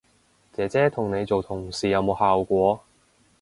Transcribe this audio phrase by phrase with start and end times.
[0.51, 2.79] 姐姐同你做同事有冇效果